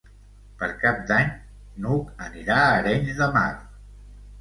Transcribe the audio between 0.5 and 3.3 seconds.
Per Cap d'Any n'Hug anirà a Arenys